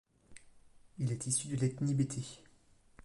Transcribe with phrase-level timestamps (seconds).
[0.97, 2.25] Il est issu de l'ethnie bété.